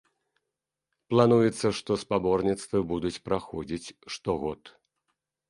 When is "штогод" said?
4.17-4.61